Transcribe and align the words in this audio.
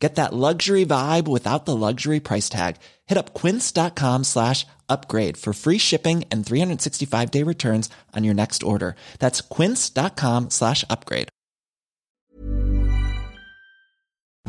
Get 0.00 0.14
that 0.14 0.32
luxury 0.32 0.86
vibe 0.86 1.28
without 1.28 1.66
the 1.66 1.76
luxury 1.76 2.20
price 2.20 2.48
tag. 2.48 2.76
Hit 3.06 3.18
up 3.18 3.34
quince.com 3.34 4.24
slash 4.24 4.66
upgrade 4.88 5.36
for 5.36 5.52
free 5.52 5.78
shipping 5.78 6.24
and 6.32 6.44
365 6.44 7.30
day 7.30 7.42
returns 7.44 7.90
on 8.16 8.24
your 8.24 8.34
next 8.34 8.62
order. 8.62 8.96
That's 9.18 9.42
quince.com 9.42 10.48
slash 10.48 10.84
upgrade. 10.88 11.28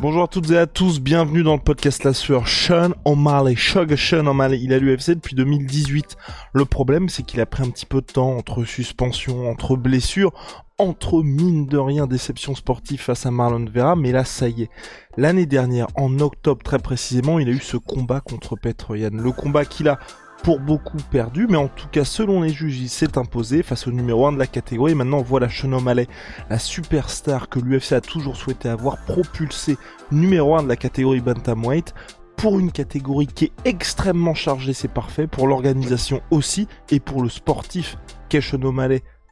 Bonjour 0.00 0.24
à 0.24 0.26
toutes 0.26 0.50
et 0.50 0.58
à 0.58 0.66
tous, 0.66 0.98
bienvenue 0.98 1.44
dans 1.44 1.54
le 1.54 1.60
podcast 1.60 2.02
La 2.02 2.12
Sueur. 2.12 2.48
Sean 2.48 2.92
O'Malley, 3.04 3.54
Shug 3.54 3.94
Sean 3.94 4.26
O'Malley, 4.26 4.58
il 4.60 4.72
a 4.72 4.80
l'UFC 4.80 5.10
depuis 5.10 5.36
2018. 5.36 6.16
Le 6.54 6.64
problème, 6.64 7.08
c'est 7.08 7.22
qu'il 7.22 7.40
a 7.40 7.46
pris 7.46 7.62
un 7.62 7.70
petit 7.70 7.86
peu 7.86 8.00
de 8.00 8.06
temps 8.06 8.36
entre 8.36 8.64
suspension, 8.64 9.48
entre 9.48 9.76
blessures, 9.76 10.32
entre 10.82 11.22
mine 11.22 11.66
de 11.66 11.78
rien 11.78 12.08
déception 12.08 12.56
sportive 12.56 13.00
face 13.00 13.24
à 13.24 13.30
Marlon 13.30 13.66
Vera, 13.72 13.94
mais 13.94 14.10
là 14.10 14.24
ça 14.24 14.48
y 14.48 14.62
est. 14.62 14.70
L'année 15.16 15.46
dernière, 15.46 15.86
en 15.94 16.18
octobre 16.18 16.62
très 16.62 16.80
précisément, 16.80 17.38
il 17.38 17.48
a 17.48 17.52
eu 17.52 17.60
ce 17.60 17.76
combat 17.76 18.20
contre 18.20 18.56
Petroyan. 18.56 19.10
Le 19.12 19.30
combat 19.30 19.64
qu'il 19.64 19.88
a 19.88 20.00
pour 20.42 20.58
beaucoup 20.58 20.96
perdu, 21.12 21.46
mais 21.48 21.56
en 21.56 21.68
tout 21.68 21.86
cas 21.86 22.04
selon 22.04 22.42
les 22.42 22.48
juges 22.48 22.80
il 22.80 22.88
s'est 22.88 23.16
imposé 23.16 23.62
face 23.62 23.86
au 23.86 23.92
numéro 23.92 24.26
1 24.26 24.32
de 24.32 24.38
la 24.38 24.48
catégorie. 24.48 24.96
maintenant 24.96 25.22
voilà 25.22 25.48
Sean 25.48 25.72
O'Malley, 25.72 26.08
la 26.50 26.58
superstar 26.58 27.48
que 27.48 27.60
l'UFC 27.60 27.92
a 27.92 28.00
toujours 28.00 28.36
souhaité 28.36 28.68
avoir, 28.68 29.04
propulsé 29.04 29.76
numéro 30.10 30.56
1 30.56 30.64
de 30.64 30.68
la 30.68 30.76
catégorie 30.76 31.20
Bantamweight 31.20 31.94
pour 32.36 32.58
une 32.58 32.72
catégorie 32.72 33.28
qui 33.28 33.44
est 33.44 33.52
extrêmement 33.64 34.34
chargée, 34.34 34.72
c'est 34.72 34.92
parfait, 34.92 35.28
pour 35.28 35.46
l'organisation 35.46 36.22
aussi, 36.32 36.66
et 36.90 36.98
pour 36.98 37.22
le 37.22 37.28
sportif 37.28 37.96
qu'est 38.28 38.40
Sean 38.40 38.58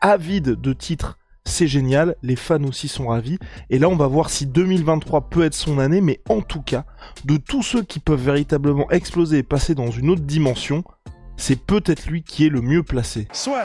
avide 0.00 0.60
de 0.60 0.72
titres 0.72 1.18
c'est 1.44 1.66
génial, 1.66 2.16
les 2.22 2.36
fans 2.36 2.62
aussi 2.64 2.88
sont 2.88 3.08
ravis, 3.08 3.38
et 3.70 3.78
là 3.78 3.88
on 3.88 3.96
va 3.96 4.06
voir 4.06 4.30
si 4.30 4.46
2023 4.46 5.28
peut 5.30 5.44
être 5.44 5.54
son 5.54 5.78
année, 5.78 6.00
mais 6.00 6.20
en 6.28 6.40
tout 6.40 6.62
cas, 6.62 6.84
de 7.24 7.36
tous 7.36 7.62
ceux 7.62 7.82
qui 7.82 7.98
peuvent 7.98 8.22
véritablement 8.22 8.90
exploser 8.90 9.38
et 9.38 9.42
passer 9.42 9.74
dans 9.74 9.90
une 9.90 10.10
autre 10.10 10.22
dimension, 10.22 10.84
c'est 11.36 11.60
peut-être 11.60 12.06
lui 12.06 12.22
qui 12.22 12.46
est 12.46 12.50
le 12.50 12.60
mieux 12.60 12.82
placé. 12.82 13.26
Soit. 13.32 13.64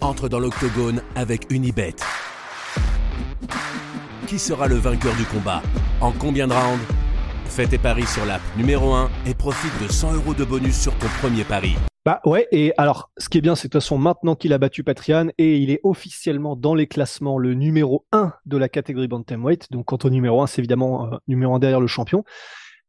Entre 0.00 0.28
dans 0.28 0.40
l'octogone 0.40 1.02
avec 1.14 1.46
Unibet. 1.50 1.94
Qui 4.26 4.38
sera 4.38 4.66
le 4.66 4.76
vainqueur 4.76 5.14
du 5.14 5.24
combat? 5.24 5.62
En 6.00 6.12
combien 6.12 6.48
de 6.48 6.52
rounds? 6.52 6.97
Fais 7.48 7.66
tes 7.66 7.78
paris 7.78 8.06
sur 8.06 8.24
l'app 8.24 8.42
numéro 8.56 8.92
1 8.92 9.10
et 9.26 9.34
profite 9.34 9.72
de 9.82 9.90
100 9.90 10.14
euros 10.14 10.34
de 10.34 10.44
bonus 10.44 10.80
sur 10.80 10.96
ton 10.98 11.08
premier 11.20 11.44
pari. 11.44 11.74
Bah 12.04 12.20
ouais, 12.24 12.46
et 12.52 12.72
alors 12.78 13.10
ce 13.18 13.28
qui 13.28 13.38
est 13.38 13.40
bien, 13.40 13.56
c'est 13.56 13.68
de 13.68 13.72
toute 13.72 13.82
façon, 13.82 13.98
maintenant 13.98 14.36
qu'il 14.36 14.52
a 14.52 14.58
battu 14.58 14.84
Patrian 14.84 15.28
et 15.38 15.56
il 15.56 15.70
est 15.70 15.80
officiellement 15.82 16.56
dans 16.56 16.74
les 16.74 16.86
classements 16.86 17.36
le 17.36 17.54
numéro 17.54 18.06
1 18.12 18.32
de 18.46 18.56
la 18.56 18.68
catégorie 18.68 19.08
Bantamweight. 19.08 19.72
Donc, 19.72 19.86
quant 19.86 19.98
au 20.04 20.10
numéro 20.10 20.40
1, 20.40 20.46
c'est 20.46 20.60
évidemment 20.60 21.12
euh, 21.12 21.16
numéro 21.26 21.54
1 21.54 21.58
derrière 21.58 21.80
le 21.80 21.86
champion. 21.86 22.22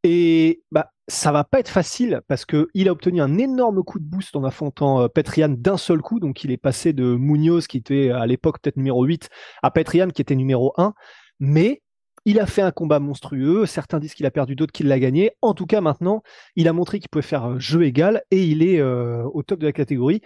Et 0.04 0.62
bah, 0.72 0.92
ça 1.08 1.32
va 1.32 1.44
pas 1.44 1.60
être 1.60 1.70
facile 1.70 2.22
parce 2.28 2.46
qu'il 2.46 2.88
a 2.88 2.92
obtenu 2.92 3.22
un 3.22 3.38
énorme 3.38 3.84
coup 3.84 4.00
de 4.00 4.06
boost 4.06 4.36
en 4.36 4.44
affrontant 4.44 5.02
euh, 5.02 5.08
d'un 5.48 5.78
seul 5.78 6.02
coup. 6.02 6.20
Donc, 6.20 6.44
il 6.44 6.52
est 6.52 6.58
passé 6.58 6.94
de 6.94 7.16
Munoz, 7.16 7.68
qui 7.68 7.78
était 7.78 8.12
à 8.12 8.26
l'époque 8.26 8.60
peut-être 8.62 8.78
numéro 8.78 9.04
8, 9.04 9.30
à 9.64 9.72
Petrian, 9.72 10.10
qui 10.10 10.22
était 10.22 10.36
numéro 10.36 10.74
1. 10.78 10.94
Mais 11.40 11.82
il 12.30 12.40
a 12.40 12.46
fait 12.46 12.62
un 12.62 12.70
combat 12.70 13.00
monstrueux. 13.00 13.66
Certains 13.66 14.00
disent 14.00 14.14
qu'il 14.14 14.28
a 14.28 14.32
perdu, 14.32 14.56
d'autres 14.56 14.72
qu'il 14.72 14.88
l'a 14.88 15.00
gagné. 15.00 15.32
En 15.42 15.56
tout 15.56 15.66
cas, 15.66 15.82
maintenant, 15.82 16.22
il 16.56 16.68
a 16.68 16.74
montré 16.74 17.00
qu'il 17.00 17.10
pouvait 17.10 17.24
faire 17.24 17.60
jeu 17.60 17.84
égal 17.84 18.22
et 18.30 18.46
il 18.46 18.62
est 18.62 18.80
euh, 18.80 19.24
au 19.34 19.42
top 19.42 19.60
de 19.60 19.66
la 19.66 19.72
catégorie. 19.72 20.22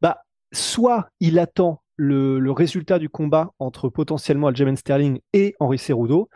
Bah, 0.00 0.22
soit 0.52 1.08
il 1.18 1.40
attend 1.40 1.82
le, 1.96 2.38
résultat 2.52 3.00
du 3.00 3.08
combat 3.08 3.50
entre 3.58 3.88
potentiellement 3.88 4.46
Aljamain 4.46 4.76
Sterling 4.76 5.18
et 5.32 5.56
Henri 5.58 5.78
Cerudo, 5.78 6.28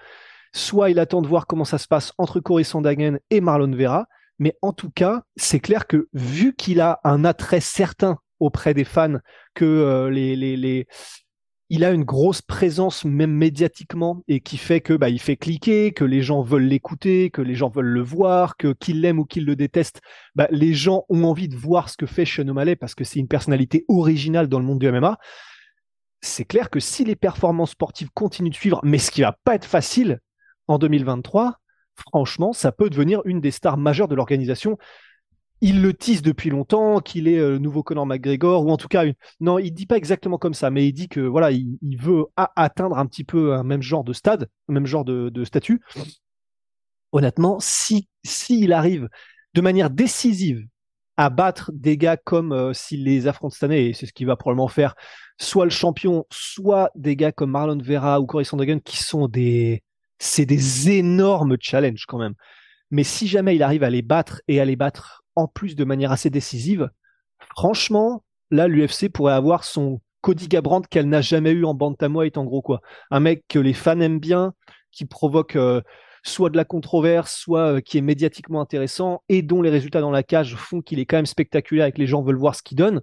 soit 0.52 0.90
il 0.90 0.98
attend 0.98 1.22
de 1.22 1.28
voir 1.28 1.46
comment 1.46 1.64
ça 1.64 1.78
se 1.78 1.86
passe 1.86 2.12
entre 2.18 2.40
Cory 2.40 2.64
Sandhagen 2.64 3.18
et 3.30 3.40
Marlon 3.40 3.70
Vera. 3.70 4.06
Mais 4.40 4.56
en 4.62 4.72
tout 4.72 4.90
cas, 4.90 5.22
c'est 5.36 5.60
clair 5.60 5.86
que 5.86 6.08
vu 6.12 6.56
qu'il 6.56 6.80
a 6.80 6.98
un 7.04 7.24
attrait 7.24 7.60
certain 7.60 8.18
auprès 8.40 8.74
des 8.74 8.84
fans, 8.84 9.18
que 9.54 9.64
euh, 9.64 10.10
les, 10.10 10.86
il 11.70 11.84
a 11.84 11.90
une 11.90 12.04
grosse 12.04 12.40
présence 12.40 13.04
même 13.04 13.32
médiatiquement 13.32 14.22
et 14.26 14.40
qui 14.40 14.56
fait 14.56 14.80
que 14.80 14.94
bah, 14.94 15.10
il 15.10 15.20
fait 15.20 15.36
cliquer, 15.36 15.92
que 15.92 16.04
les 16.04 16.22
gens 16.22 16.40
veulent 16.40 16.64
l'écouter, 16.64 17.30
que 17.30 17.42
les 17.42 17.54
gens 17.54 17.68
veulent 17.68 17.86
le 17.86 18.02
voir, 18.02 18.56
que 18.56 18.72
qu'ils 18.72 19.02
l'aiment 19.02 19.18
ou 19.18 19.24
qu'ils 19.26 19.44
le 19.44 19.54
détestent, 19.54 20.00
bah, 20.34 20.48
les 20.50 20.72
gens 20.72 21.04
ont 21.10 21.24
envie 21.24 21.48
de 21.48 21.56
voir 21.56 21.90
ce 21.90 21.96
que 21.96 22.06
fait 22.06 22.24
Sean 22.24 22.48
O'Malley 22.48 22.76
parce 22.76 22.94
que 22.94 23.04
c'est 23.04 23.18
une 23.18 23.28
personnalité 23.28 23.84
originale 23.88 24.48
dans 24.48 24.58
le 24.58 24.64
monde 24.64 24.78
du 24.78 24.90
MMA. 24.90 25.18
C'est 26.22 26.46
clair 26.46 26.70
que 26.70 26.80
si 26.80 27.04
les 27.04 27.16
performances 27.16 27.72
sportives 27.72 28.10
continuent 28.14 28.50
de 28.50 28.54
suivre, 28.54 28.80
mais 28.82 28.98
ce 28.98 29.10
qui 29.10 29.20
va 29.20 29.36
pas 29.44 29.54
être 29.54 29.66
facile 29.66 30.20
en 30.68 30.78
2023, 30.78 31.58
franchement, 31.94 32.52
ça 32.52 32.72
peut 32.72 32.88
devenir 32.88 33.20
une 33.26 33.40
des 33.40 33.50
stars 33.50 33.76
majeures 33.76 34.08
de 34.08 34.14
l'organisation 34.14 34.78
il 35.60 35.82
le 35.82 35.94
tisse 35.94 36.22
depuis 36.22 36.50
longtemps, 36.50 37.00
qu'il 37.00 37.28
est 37.28 37.38
euh, 37.38 37.52
le 37.52 37.58
nouveau 37.58 37.82
Conor 37.82 38.06
McGregor, 38.06 38.64
ou 38.64 38.70
en 38.70 38.76
tout 38.76 38.88
cas, 38.88 39.04
non, 39.40 39.58
il 39.58 39.72
dit 39.72 39.86
pas 39.86 39.96
exactement 39.96 40.38
comme 40.38 40.54
ça, 40.54 40.70
mais 40.70 40.86
il 40.86 40.92
dit 40.92 41.08
que 41.08 41.20
voilà, 41.20 41.50
il, 41.50 41.96
veut 41.98 42.26
atteindre 42.36 42.98
un 42.98 43.06
petit 43.06 43.24
peu 43.24 43.54
un 43.54 43.64
même 43.64 43.82
genre 43.82 44.04
de 44.04 44.12
stade, 44.12 44.48
un 44.68 44.72
même 44.72 44.86
genre 44.86 45.04
de, 45.04 45.44
statut. 45.44 45.82
Honnêtement, 47.12 47.58
si 47.60 48.08
s'il 48.24 48.72
arrive 48.72 49.08
de 49.54 49.60
manière 49.60 49.90
décisive 49.90 50.66
à 51.16 51.30
battre 51.30 51.72
des 51.74 51.96
gars 51.96 52.16
comme 52.16 52.52
euh, 52.52 52.72
s'il 52.72 53.04
les 53.04 53.26
affronte 53.26 53.52
cette 53.52 53.64
année, 53.64 53.88
et 53.88 53.94
c'est 53.94 54.06
ce 54.06 54.12
qu'il 54.12 54.26
va 54.26 54.36
probablement 54.36 54.68
faire, 54.68 54.94
soit 55.38 55.64
le 55.64 55.70
champion, 55.70 56.24
soit 56.30 56.90
des 56.94 57.16
gars 57.16 57.32
comme 57.32 57.50
Marlon 57.50 57.78
Vera 57.82 58.20
ou 58.20 58.26
Corey 58.26 58.44
Sandhagen, 58.44 58.78
qui 58.78 59.02
sont 59.02 59.26
des, 59.26 59.82
c'est 60.18 60.46
des 60.46 60.90
énormes 60.90 61.56
challenges 61.60 62.04
quand 62.06 62.18
même. 62.18 62.34
Mais 62.90 63.04
si 63.04 63.26
jamais 63.26 63.56
il 63.56 63.62
arrive 63.62 63.82
à 63.82 63.90
les 63.90 64.02
battre 64.02 64.40
et 64.48 64.60
à 64.60 64.64
les 64.64 64.76
battre 64.76 65.24
en 65.38 65.46
plus 65.46 65.76
de 65.76 65.84
manière 65.84 66.10
assez 66.10 66.30
décisive, 66.30 66.90
franchement, 67.38 68.24
là, 68.50 68.66
l'UFC 68.66 69.08
pourrait 69.08 69.34
avoir 69.34 69.62
son 69.62 70.00
Cody 70.20 70.48
Gabrand 70.48 70.82
qu'elle 70.82 71.08
n'a 71.08 71.20
jamais 71.20 71.52
eu 71.52 71.64
en 71.64 71.74
bantamweight, 71.74 72.36
en 72.36 72.44
gros, 72.44 72.60
quoi. 72.60 72.80
Un 73.12 73.20
mec 73.20 73.44
que 73.48 73.60
les 73.60 73.72
fans 73.72 74.00
aiment 74.00 74.18
bien, 74.18 74.52
qui 74.90 75.04
provoque 75.04 75.54
euh, 75.54 75.80
soit 76.24 76.50
de 76.50 76.56
la 76.56 76.64
controverse, 76.64 77.36
soit 77.36 77.74
euh, 77.74 77.80
qui 77.80 77.98
est 77.98 78.02
médiatiquement 78.02 78.60
intéressant 78.60 79.22
et 79.28 79.42
dont 79.42 79.62
les 79.62 79.70
résultats 79.70 80.00
dans 80.00 80.10
la 80.10 80.24
cage 80.24 80.56
font 80.56 80.80
qu'il 80.80 80.98
est 80.98 81.06
quand 81.06 81.18
même 81.18 81.26
spectaculaire 81.26 81.86
et 81.86 81.92
que 81.92 81.98
les 81.98 82.08
gens 82.08 82.22
veulent 82.22 82.36
voir 82.36 82.56
ce 82.56 82.62
qu'il 82.62 82.76
donne. 82.76 83.00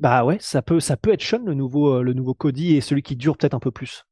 Bah 0.00 0.24
ouais, 0.24 0.38
ça 0.40 0.62
peut, 0.62 0.80
ça 0.80 0.96
peut 0.96 1.12
être 1.12 1.22
Sean, 1.22 1.42
le 1.44 1.54
nouveau, 1.54 1.96
euh, 1.96 2.02
le 2.02 2.14
nouveau 2.14 2.32
Cody, 2.32 2.76
et 2.76 2.80
celui 2.80 3.02
qui 3.02 3.14
dure 3.14 3.36
peut-être 3.36 3.54
un 3.54 3.60
peu 3.60 3.72
plus. 3.72 4.04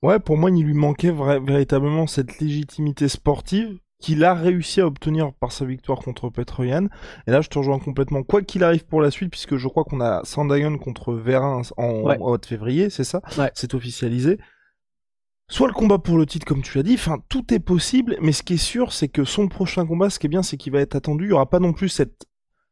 Ouais, 0.00 0.18
pour 0.20 0.38
moi, 0.38 0.50
il 0.50 0.64
lui 0.64 0.74
manquait 0.74 1.12
véritablement 1.12 2.06
cette 2.06 2.40
légitimité 2.40 3.08
sportive 3.08 3.78
qu'il 4.00 4.24
a 4.24 4.34
réussi 4.34 4.80
à 4.80 4.86
obtenir 4.86 5.32
par 5.34 5.52
sa 5.52 5.64
victoire 5.64 6.00
contre 6.00 6.28
Petroyan. 6.28 6.88
Et 7.26 7.30
là, 7.30 7.40
je 7.40 7.48
te 7.48 7.58
rejoins 7.58 7.78
complètement. 7.78 8.22
Quoi 8.22 8.42
qu'il 8.42 8.64
arrive 8.64 8.84
pour 8.84 9.00
la 9.00 9.10
suite, 9.10 9.30
puisque 9.30 9.56
je 9.56 9.68
crois 9.68 9.84
qu'on 9.84 10.00
a 10.00 10.22
Sandayon 10.24 10.78
contre 10.78 11.14
Verin 11.14 11.62
en, 11.76 12.16
mois 12.18 12.38
de 12.38 12.46
février, 12.46 12.90
c'est 12.90 13.04
ça? 13.04 13.22
C'est 13.54 13.74
officialisé. 13.74 14.38
Soit 15.48 15.68
le 15.68 15.74
combat 15.74 15.98
pour 15.98 16.16
le 16.16 16.26
titre, 16.26 16.46
comme 16.46 16.62
tu 16.62 16.78
as 16.78 16.82
dit, 16.82 16.94
enfin, 16.94 17.18
tout 17.28 17.52
est 17.52 17.60
possible, 17.60 18.16
mais 18.20 18.32
ce 18.32 18.42
qui 18.42 18.54
est 18.54 18.56
sûr, 18.56 18.92
c'est 18.92 19.08
que 19.08 19.24
son 19.24 19.48
prochain 19.48 19.86
combat, 19.86 20.08
ce 20.08 20.18
qui 20.18 20.26
est 20.26 20.30
bien, 20.30 20.42
c'est 20.42 20.56
qu'il 20.56 20.72
va 20.72 20.80
être 20.80 20.96
attendu. 20.96 21.24
Il 21.24 21.28
n'y 21.28 21.32
aura 21.34 21.48
pas 21.48 21.60
non 21.60 21.74
plus 21.74 21.90
cette, 21.90 22.26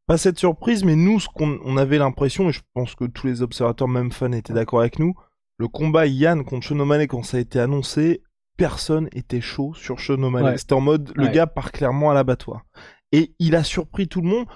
pas 0.06 0.16
cette 0.16 0.38
surprise, 0.38 0.82
mais 0.82 0.96
nous, 0.96 1.20
ce 1.20 1.28
qu'on 1.28 1.58
on 1.64 1.76
avait 1.76 1.98
l'impression, 1.98 2.48
et 2.48 2.52
je 2.52 2.62
pense 2.72 2.94
que 2.94 3.04
tous 3.04 3.26
les 3.26 3.42
observateurs, 3.42 3.88
même 3.88 4.10
fans, 4.10 4.32
étaient 4.32 4.54
d'accord 4.54 4.80
avec 4.80 4.98
nous, 4.98 5.14
le 5.58 5.68
combat 5.68 6.06
Yann 6.06 6.44
contre 6.44 6.66
Shonomane, 6.66 7.06
quand 7.06 7.22
ça 7.22 7.36
a 7.36 7.40
été 7.40 7.60
annoncé, 7.60 8.22
personne 8.56 9.08
était 9.12 9.40
chaud 9.40 9.74
sur 9.74 10.00
Sean 10.00 10.22
O'Malley. 10.22 10.58
C'était 10.58 10.74
en 10.74 10.80
mode, 10.80 11.12
le 11.14 11.28
gars 11.28 11.46
part 11.46 11.72
clairement 11.72 12.10
à 12.10 12.14
l'abattoir. 12.14 12.64
Et 13.12 13.34
il 13.38 13.56
a 13.56 13.64
surpris 13.64 14.08
tout 14.08 14.20
le 14.20 14.28
monde. 14.28 14.46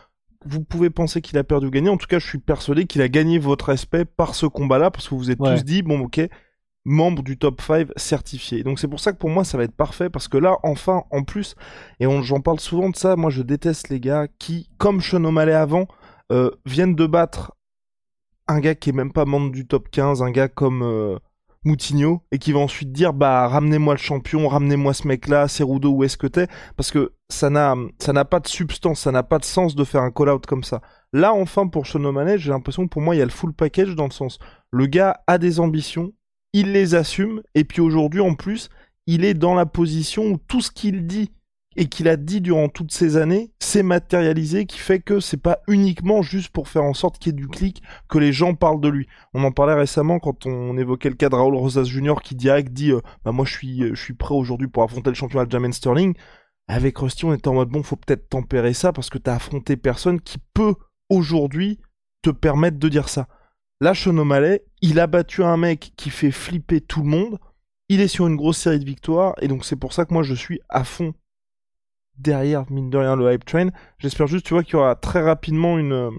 Vous 0.45 0.63
pouvez 0.63 0.91
penser 0.91 1.21
qu'il 1.21 1.39
a 1.39 1.45
perdu 1.45 1.67
ou 1.67 1.71
gagné. 1.71 1.89
En 1.89 1.97
tout 1.97 2.07
cas, 2.07 2.19
je 2.19 2.27
suis 2.27 2.39
persuadé 2.39 2.87
qu'il 2.87 3.03
a 3.03 3.09
gagné 3.09 3.39
votre 3.39 3.67
respect 3.67 4.05
par 4.05 4.35
ce 4.35 4.47
combat-là, 4.47 4.91
parce 4.91 5.09
que 5.09 5.11
vous 5.11 5.19
vous 5.19 5.31
êtes 5.31 5.39
tous 5.39 5.65
dit, 5.65 5.83
bon, 5.83 6.01
ok, 6.01 6.21
membre 6.85 7.23
du 7.23 7.37
top 7.37 7.61
5 7.61 7.89
certifié. 7.97 8.63
Donc 8.63 8.79
c'est 8.79 8.89
pour 8.89 9.01
ça 9.01 9.13
que 9.13 9.19
pour 9.19 9.29
moi, 9.29 9.45
ça 9.45 9.59
va 9.59 9.65
être 9.65 9.77
parfait, 9.77 10.09
parce 10.09 10.29
que 10.29 10.39
là, 10.39 10.57
enfin, 10.63 11.03
en 11.11 11.25
plus, 11.25 11.57
et 12.01 12.07
j'en 12.23 12.41
parle 12.41 12.61
souvent 12.61 12.91
de 12.91 12.97
ça, 12.97 13.17
moi 13.17 13.31
je 13.31 13.43
déteste 13.43 13.89
les 13.89 14.01
gars 14.01 14.29
qui, 14.39 14.71
comme 14.79 15.01
Sean 15.01 15.25
O'Malley 15.25 15.53
avant, 15.53 15.89
euh, 16.31 16.51
viennent 16.65 16.95
de 16.95 17.07
battre 17.07 17.53
un 18.47 18.61
gars 18.61 18.77
qui 18.77 18.91
est 18.91 18.93
même 18.93 19.13
pas 19.13 19.25
membre 19.25 19.51
du 19.51 19.67
top 19.67 19.91
15, 19.91 20.23
un 20.23 20.31
gars 20.31 20.49
comme... 20.49 20.83
Euh, 20.83 21.19
Moutinho 21.67 22.23
et 22.33 22.39
qui 22.39 22.53
va 22.53 22.61
ensuite 22.61 22.93
dire 22.93 23.13
bah 23.13 23.49
ramenez-moi 23.49 23.95
le 23.95 23.99
champion, 23.99 24.49
ramenez-moi 24.49 24.95
ce 24.95 25.07
mec-là, 25.07 25.49
Cerudo 25.49 25.91
où 25.91 26.05
est-ce 26.05 26.17
que 26.17 26.27
t'es? 26.27 26.47
Parce 26.77 26.91
que 26.91 27.13
ça 27.29 27.51
n'a 27.51 27.75
ça 27.99 28.13
n'a 28.13 28.25
pas 28.25 28.41
de 28.41 28.49
substance, 28.49 29.01
ça 29.01 29.13
n'a 29.13 29.23
pas 29.23 29.39
de 29.39 29.45
sens 29.45 29.75
de 29.75 29.85
faire 29.85 30.03
un 30.03 30.11
call-out 30.11 30.47
comme 30.47 30.65
ça. 30.65 30.81
Là 31.13 31.35
enfin 31.35 31.67
pour 31.67 31.87
Sean 31.87 32.01
j'ai 32.37 32.51
l'impression 32.51 32.85
que 32.85 32.91
pour 32.91 33.03
moi 33.03 33.15
il 33.15 33.19
y 33.19 33.23
a 33.23 33.27
le 33.27 33.31
full 33.31 33.53
package 33.53 33.95
dans 33.95 34.07
le 34.07 34.13
sens 34.13 34.39
le 34.71 34.87
gars 34.87 35.21
a 35.27 35.39
des 35.39 35.61
ambitions, 35.61 36.13
il 36.53 36.73
les 36.73 36.95
assume 36.95 37.43
et 37.55 37.65
puis 37.65 37.81
aujourd'hui 37.81 38.21
en 38.21 38.35
plus 38.35 38.71
il 39.07 39.25
est 39.25 39.35
dans 39.35 39.55
la 39.55 39.67
position 39.67 40.25
où 40.27 40.39
tout 40.39 40.61
ce 40.61 40.71
qu'il 40.71 41.07
dit 41.07 41.33
et 41.77 41.87
qu'il 41.87 42.09
a 42.09 42.17
dit 42.17 42.41
durant 42.41 42.69
toutes 42.69 42.93
ces 42.93 43.17
années 43.17 43.53
s'est 43.61 43.83
matérialisé, 43.83 44.67
qui 44.67 44.79
fait 44.79 45.01
que 45.01 45.21
c'est 45.21 45.37
pas 45.37 45.61
uniquement 45.69 46.23
juste 46.23 46.49
pour 46.49 46.69
faire 46.69 46.85
en 46.85 46.95
sorte 46.95 47.19
qu'il 47.19 47.33
y 47.33 47.37
ait 47.37 47.41
du 47.41 47.49
clic 47.49 47.83
que 48.09 48.19
les 48.19 48.33
gens 48.33 48.55
parlent 48.55 48.81
de 48.81 48.89
lui. 48.89 49.07
On 49.35 49.45
en 49.45 49.53
parlait 49.53 49.75
récemment 49.75 50.19
quand 50.19 50.47
on 50.47 50.77
évoquait 50.79 51.11
le 51.11 51.15
cas 51.15 51.29
de 51.29 51.35
Raoul 51.35 51.55
Rosas 51.55 51.85
Jr. 51.85 52.15
qui 52.23 52.35
direct 52.35 52.73
dit 52.73 52.93
euh, 52.93 53.01
bah 53.25 53.33
moi 53.33 53.45
je 53.45 53.53
suis 53.53 53.89
je 53.95 54.03
suis 54.03 54.15
prêt 54.15 54.35
aujourd'hui 54.35 54.69
pour 54.69 54.83
affronter 54.83 55.11
le 55.11 55.15
champion 55.15 55.41
Aljamain 55.41 55.73
Sterling. 55.73 56.15
Avec 56.69 56.99
Rusty 56.99 57.27
on 57.27 57.35
était 57.35 57.49
en 57.49 57.55
mode 57.55 57.69
bon 57.69 57.83
faut 57.83 57.97
peut-être 57.97 58.29
tempérer 58.29 58.73
ça 58.73 58.93
parce 58.93 59.11
que 59.11 59.19
t'as 59.19 59.35
affronté 59.35 59.77
personne 59.77 60.21
qui 60.21 60.39
peut 60.55 60.75
aujourd'hui 61.11 61.79
te 62.23 62.31
permettre 62.31 62.79
de 62.79 62.89
dire 62.89 63.09
ça. 63.09 63.29
Là 63.81 63.93
Sean 63.93 64.17
O'Malley, 64.17 64.65
il 64.81 64.99
a 64.99 65.07
battu 65.07 65.45
un 65.45 65.59
mec 65.59 65.93
qui 65.97 66.09
fait 66.09 66.31
flipper 66.31 66.81
tout 66.81 67.03
le 67.03 67.09
monde. 67.09 67.39
Il 67.89 68.01
est 68.01 68.09
sur 68.09 68.27
une 68.27 68.37
grosse 68.37 68.59
série 68.59 68.81
de 68.81 68.85
victoires 68.85 69.35
et 69.43 69.49
donc 69.49 69.65
c'est 69.65 69.77
pour 69.77 69.93
ça 69.93 70.07
que 70.07 70.15
moi 70.15 70.23
je 70.23 70.35
suis 70.35 70.61
à 70.71 70.83
fond 70.83 71.15
derrière, 72.19 72.65
mine 72.71 72.91
de 72.91 72.99
rien, 72.99 73.17
le 73.17 73.33
hype 73.33 73.45
train. 73.45 73.69
J'espère 73.99 74.27
juste, 74.27 74.47
tu 74.47 74.55
vois, 74.55 74.63
qu'il 74.63 74.75
y 74.75 74.77
aura 74.77 74.95
très 74.95 75.21
rapidement 75.21 75.79
une, 75.79 75.93
euh, 75.93 76.11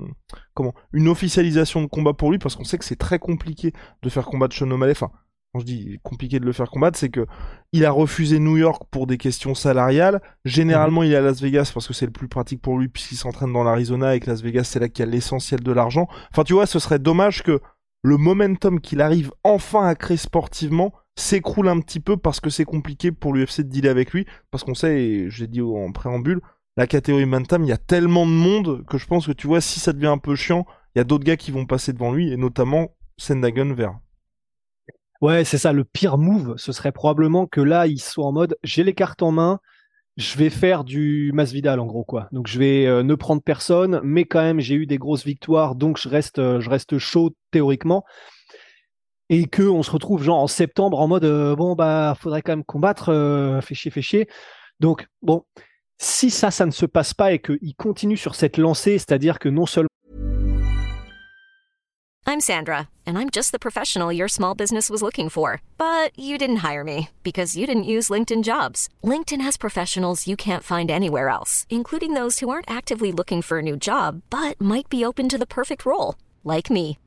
comment, 0.54 0.74
une 0.94 1.08
officialisation 1.08 1.82
de 1.82 1.88
combat 1.88 2.14
pour 2.14 2.32
lui, 2.32 2.40
parce 2.40 2.56
qu'on 2.56 2.64
sait 2.64 2.78
que 2.78 2.86
c'est 2.86 2.96
très 2.96 3.20
compliqué 3.20 3.74
de 4.02 4.10
faire 4.10 4.26
combattre 4.26 4.56
Sean 4.56 4.70
O'Malley. 4.72 4.92
Enfin, 4.92 5.12
quand 5.54 5.60
je 5.60 5.66
dis 5.66 6.00
compliqué 6.04 6.40
de 6.40 6.46
le 6.46 6.52
faire 6.52 6.70
combattre, 6.70 6.98
c'est 6.98 7.10
que 7.10 7.26
il 7.72 7.86
a 7.86 7.92
refusé 7.92 8.40
New 8.40 8.58
York 8.58 8.84
pour 8.92 9.08
des 9.08 9.18
questions 9.18 9.56
salariales. 9.56 10.22
Généralement, 10.46 11.04
il 11.04 11.14
est 11.14 11.16
à 11.16 11.22
Las 11.22 11.42
Vegas 11.42 11.72
parce 11.74 11.88
que 11.88 11.94
c'est 11.94 12.06
le 12.06 12.12
plus 12.12 12.28
pratique 12.28 12.62
pour 12.62 12.78
lui, 12.78 12.90
puisqu'il 12.90 13.18
s'entraîne 13.18 13.54
dans 13.54 13.64
l'Arizona 13.64 14.16
et 14.16 14.20
que 14.20 14.30
Las 14.30 14.42
Vegas, 14.42 14.66
c'est 14.66 14.80
là 14.80 14.90
qu'il 14.90 15.06
y 15.06 15.08
a 15.08 15.12
l'essentiel 15.12 15.62
de 15.62 15.72
l'argent. 15.72 16.08
Enfin, 16.32 16.44
tu 16.44 16.54
vois, 16.54 16.66
ce 16.66 16.80
serait 16.80 17.00
dommage 17.00 17.44
que 17.44 17.62
le 18.04 18.18
momentum 18.18 18.80
qu'il 18.80 19.02
arrive 19.02 19.32
enfin 19.44 19.88
à 19.88 19.96
créer 19.96 20.18
sportivement 20.18 20.94
s'écroule 21.18 21.68
un 21.68 21.80
petit 21.80 22.00
peu 22.00 22.16
parce 22.16 22.40
que 22.40 22.50
c'est 22.50 22.66
compliqué 22.66 23.12
pour 23.12 23.34
l'UFC 23.34 23.62
de 23.62 23.70
dealer 23.70 23.90
avec 23.90 24.14
lui. 24.14 24.26
Parce 24.52 24.64
qu'on 24.64 24.76
sait, 24.76 25.02
et 25.02 25.30
j'ai 25.30 25.48
dit 25.48 25.62
en 25.62 25.92
préambule, 25.92 26.42
la 26.78 26.88
catégorie 26.88 27.26
Bantam, 27.26 27.64
il 27.64 27.70
y 27.70 27.74
a 27.74 27.78
tellement 27.78 28.26
de 28.26 28.32
monde 28.32 28.86
que 28.86 28.98
je 28.98 29.08
pense 29.08 29.26
que 29.28 29.32
tu 29.32 29.48
vois, 29.48 29.62
si 29.62 29.80
ça 29.80 29.94
devient 29.94 30.08
un 30.08 30.20
peu 30.20 30.36
chiant, 30.36 30.66
il 30.96 31.00
y 31.00 31.02
a 31.02 31.04
d'autres 31.04 31.26
gars 31.26 31.38
qui 31.38 31.52
vont 31.52 31.66
passer 31.66 31.92
devant 31.92 32.12
lui, 32.12 32.32
et 32.32 32.38
notamment 32.38 32.96
Sendagun 33.18 33.74
vers. 33.74 34.00
Ouais, 35.22 35.44
c'est 35.44 35.58
ça. 35.58 35.74
Le 35.74 35.84
pire 35.84 36.20
move, 36.20 36.54
ce 36.58 36.72
serait 36.72 36.92
probablement 36.92 37.48
que 37.48 37.62
là, 37.62 37.88
il 37.88 38.00
soit 38.00 38.26
en 38.26 38.32
mode 38.32 38.56
j'ai 38.64 38.84
les 38.84 38.94
cartes 38.94 39.24
en 39.24 39.32
main, 39.32 39.60
je 40.18 40.38
vais 40.38 40.52
faire 40.52 40.84
du 40.84 41.32
Masvidal 41.34 41.80
en 41.80 41.88
gros 41.88 42.04
quoi. 42.04 42.28
Donc 42.32 42.48
je 42.48 42.60
vais 42.60 42.86
euh, 42.86 43.02
ne 43.02 43.16
prendre 43.16 43.42
personne, 43.42 44.00
mais 44.04 44.26
quand 44.26 44.42
même 44.42 44.60
j'ai 44.60 44.76
eu 44.76 44.86
des 44.86 45.00
grosses 45.00 45.26
victoires, 45.26 45.76
donc 45.76 46.00
je 46.00 46.10
reste, 46.10 46.38
euh, 46.38 46.60
je 46.60 46.70
reste 46.70 47.00
chaud 47.00 47.32
théoriquement 47.50 48.04
et 49.30 49.48
que 49.48 49.64
on 49.64 49.84
se 49.84 49.92
retrouve 49.92 50.24
genre 50.24 50.40
en 50.40 50.48
septembre 50.48 51.00
en 51.00 51.08
mode 51.08 51.26
euh, 51.26 51.56
bon 51.56 51.76
bah 51.76 52.16
faudrait 52.20 52.42
quand 52.42 52.54
même 52.54 52.64
combattre, 52.64 53.10
euh, 53.10 53.62
fait 53.62 53.76
chier, 53.76 53.92
fait 53.92 54.02
chier. 54.02 54.28
Donc 54.80 55.08
bon, 55.22 55.44
si 55.98 56.30
ça, 56.30 56.52
ça 56.52 56.66
ne 56.66 56.72
se 56.72 56.86
passe 56.86 57.14
pas 57.14 57.34
et 57.34 57.40
qu'il 57.40 57.76
continue 57.76 58.18
sur 58.18 58.36
cette 58.36 58.58
lancée, 58.58 58.98
c'est-à-dire 58.98 59.40
que 59.40 59.50
non 59.50 59.66
seulement 59.66 59.88
I'm 62.30 62.42
Sandra, 62.42 62.90
and 63.06 63.18
I'm 63.18 63.30
just 63.30 63.54
the 63.54 63.58
professional 63.58 64.12
your 64.12 64.28
small 64.28 64.54
business 64.54 64.90
was 64.90 65.02
looking 65.02 65.30
for. 65.30 65.62
But 65.78 66.12
you 66.20 66.38
didn't 66.38 66.58
hire 66.58 66.84
me 66.84 67.10
because 67.24 67.56
you 67.56 67.66
didn't 67.66 67.92
use 67.96 68.10
LinkedIn 68.10 68.44
jobs. 68.44 68.90
LinkedIn 69.02 69.40
has 69.40 69.56
professionals 69.56 70.28
you 70.28 70.36
can't 70.36 70.64
find 70.64 70.92
anywhere 70.92 71.30
else, 71.30 71.66
including 71.70 72.16
those 72.16 72.40
who 72.40 72.50
aren't 72.50 72.70
actively 72.70 73.14
looking 73.14 73.42
for 73.42 73.60
a 73.60 73.62
new 73.62 73.78
job, 73.78 74.24
but 74.30 74.60
might 74.60 74.90
be 74.90 75.06
open 75.06 75.30
to 75.30 75.38
the 75.38 75.48
perfect 75.48 75.86
role, 75.86 76.16
like 76.44 76.70
me. 76.70 76.98